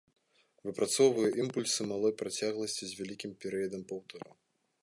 [0.69, 4.29] Выпрацоўвае імпульсы малой працягласці з вялікім перыядам паўтору.